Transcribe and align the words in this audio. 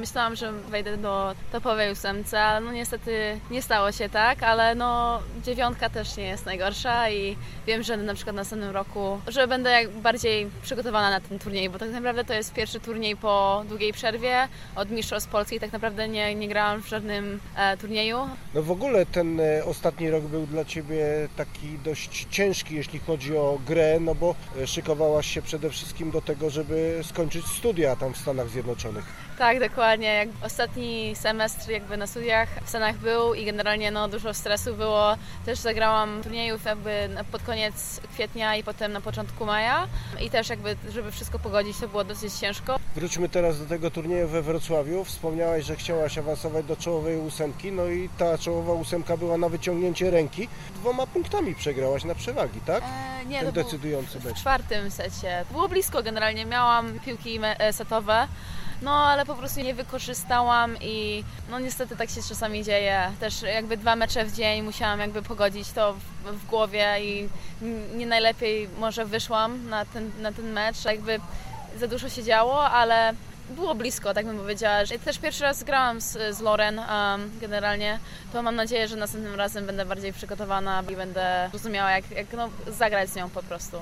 Myślałam, 0.00 0.36
że 0.36 0.52
wejdę 0.52 0.96
do 0.96 1.34
topowej 1.52 1.92
ósemce, 1.92 2.40
ale 2.42 2.66
no 2.66 2.72
niestety 2.72 3.40
nie 3.50 3.62
stało 3.62 3.92
się 3.92 4.08
tak, 4.08 4.42
ale 4.42 4.74
no 4.74 5.20
dziewiątka 5.44 5.90
też 5.90 6.16
nie 6.16 6.26
jest 6.26 6.46
najgorsza 6.46 7.10
i 7.10 7.36
wiem, 7.66 7.82
że 7.82 7.96
na 7.96 8.14
przykład 8.14 8.36
w 8.36 8.36
następnym 8.36 8.70
roku, 8.70 9.20
że 9.28 9.48
będę 9.48 9.70
jak 9.70 9.90
bardziej 9.90 10.50
przygotowana 10.62 11.10
na 11.10 11.20
ten 11.20 11.38
turniej, 11.38 11.70
bo 11.70 11.78
tak 11.78 11.90
naprawdę 11.90 12.24
to 12.24 12.34
jest 12.34 12.52
pierwszy 12.52 12.80
turniej 12.80 13.16
po 13.16 13.64
długiej 13.68 13.92
przerwie 13.92 14.48
od 14.74 14.90
Mistrzostw 14.90 15.30
Polski. 15.30 15.60
Tak 15.60 15.72
naprawdę 15.72 16.08
nie, 16.08 16.34
nie 16.34 16.48
grałam 16.48 16.82
w 16.82 16.88
żadnym 16.88 17.40
e, 17.56 17.76
turnieju. 17.76 18.18
No 18.54 18.62
w 18.62 18.70
ogóle 18.70 19.06
ten 19.06 19.40
e, 19.40 19.64
ostatni 19.64 20.10
rok 20.10 20.24
był 20.24 20.46
dla 20.46 20.64
Ciebie 20.64 21.28
taki 21.36 21.78
dość 21.84 22.26
ciężki, 22.30 22.74
jeśli 22.74 22.98
chodzi 22.98 23.36
o 23.36 23.58
grę, 23.66 23.98
no 24.00 24.14
bo 24.14 24.34
e, 24.62 24.66
szykowałaś 24.66 25.26
się 25.26 25.42
przede 25.42 25.70
wszystkim 25.70 26.10
do 26.10 26.20
tego, 26.20 26.50
żeby 26.50 27.00
skończyć 27.02 27.46
studia 27.46 27.96
tam 27.96 28.14
w 28.14 28.18
Stanach 28.18 28.48
Zjednoczonych. 28.48 29.25
Tak, 29.38 29.60
dokładnie. 29.60 30.06
Jak 30.14 30.28
ostatni 30.42 31.16
semestr 31.16 31.70
jakby 31.70 31.96
na 31.96 32.06
studiach 32.06 32.48
w 32.64 32.68
Stanach 32.68 32.96
był 32.96 33.34
i 33.34 33.44
generalnie 33.44 33.90
no, 33.90 34.08
dużo 34.08 34.34
stresu 34.34 34.74
było. 34.74 35.16
Też 35.46 35.58
zagrałam 35.58 36.22
turniejów 36.22 36.64
jakby 36.64 37.08
pod 37.32 37.42
koniec 37.42 38.00
kwietnia 38.12 38.56
i 38.56 38.64
potem 38.64 38.92
na 38.92 39.00
początku 39.00 39.46
maja 39.46 39.86
i 40.20 40.30
też 40.30 40.48
jakby, 40.48 40.76
żeby 40.90 41.12
wszystko 41.12 41.38
pogodzić, 41.38 41.78
to 41.78 41.88
było 41.88 42.04
dosyć 42.04 42.32
ciężko. 42.34 42.76
Wróćmy 42.94 43.28
teraz 43.28 43.58
do 43.58 43.66
tego 43.66 43.90
turnieju 43.90 44.28
we 44.28 44.42
Wrocławiu. 44.42 45.04
Wspomniałaś, 45.04 45.64
że 45.64 45.76
chciałaś 45.76 46.18
awansować 46.18 46.64
do 46.66 46.76
czołowej 46.76 47.16
ósemki, 47.18 47.72
no 47.72 47.86
i 47.86 48.08
ta 48.18 48.38
czołowa 48.38 48.72
ósemka 48.72 49.16
była 49.16 49.38
na 49.38 49.48
wyciągnięcie 49.48 50.10
ręki. 50.10 50.48
Dwoma 50.74 51.06
punktami 51.06 51.54
przegrałaś 51.54 52.04
na 52.04 52.14
przewagi, 52.14 52.60
tak? 52.66 52.84
E, 52.84 53.24
nie, 53.26 53.38
Ten 53.38 53.46
to 53.46 53.52
był 53.52 53.64
decydujący 53.64 54.20
w 54.20 54.24
mecz. 54.24 54.36
czwartym 54.36 54.90
secie. 54.90 55.44
Było 55.52 55.68
blisko 55.68 56.02
generalnie, 56.02 56.46
miałam 56.46 56.98
piłki 57.00 57.38
e, 57.42 57.72
setowe, 57.72 58.28
no 58.82 58.94
ale 58.94 59.26
po 59.26 59.34
prostu 59.34 59.60
nie 59.60 59.74
wykorzystałam 59.74 60.76
i 60.80 61.24
no 61.50 61.58
niestety 61.58 61.96
tak 61.96 62.10
się 62.10 62.22
czasami 62.28 62.64
dzieje. 62.64 63.12
Też 63.20 63.42
jakby 63.42 63.76
dwa 63.76 63.96
mecze 63.96 64.24
w 64.24 64.32
dzień 64.32 64.62
musiałam 64.62 65.00
jakby 65.00 65.22
pogodzić 65.22 65.72
to 65.72 65.94
w, 65.94 66.32
w 66.32 66.46
głowie 66.46 66.86
i 67.00 67.28
nie 67.94 68.06
najlepiej 68.06 68.68
może 68.78 69.04
wyszłam 69.04 69.68
na 69.68 69.84
ten, 69.84 70.10
na 70.20 70.32
ten 70.32 70.52
mecz. 70.52 70.84
Jakby 70.84 71.20
za 71.78 71.86
dużo 71.86 72.08
się 72.08 72.22
działo, 72.22 72.70
ale 72.70 73.14
było 73.50 73.74
blisko, 73.74 74.14
tak 74.14 74.26
bym 74.26 74.38
powiedziała. 74.38 74.84
Że 74.84 74.98
Też 74.98 75.18
pierwszy 75.18 75.42
raz 75.42 75.62
grałam 75.62 76.00
z, 76.00 76.36
z 76.36 76.40
Loren 76.40 76.78
um, 76.78 77.30
generalnie, 77.40 77.98
to 78.32 78.42
mam 78.42 78.56
nadzieję, 78.56 78.88
że 78.88 78.96
następnym 78.96 79.34
razem 79.34 79.66
będę 79.66 79.84
bardziej 79.84 80.12
przygotowana 80.12 80.82
i 80.92 80.96
będę 80.96 81.50
rozumiała, 81.52 81.90
jak, 81.90 82.10
jak 82.10 82.32
no, 82.32 82.48
zagrać 82.66 83.10
z 83.10 83.16
nią 83.16 83.30
po 83.30 83.42
prostu. 83.42 83.76